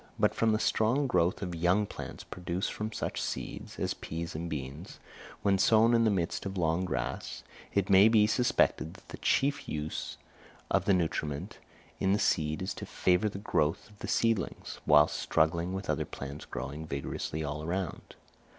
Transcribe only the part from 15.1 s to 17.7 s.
struggling with other plants growing vigorously all